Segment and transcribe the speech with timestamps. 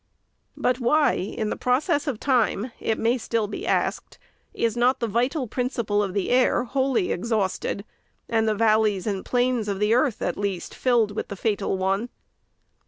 [0.57, 4.17] But why, in process of time, it may still be asked,
[4.51, 7.85] is not the vital principle of the air wholly exhausted,
[8.27, 12.09] and the valleys and plains of the earth, at least, filled with the fatal one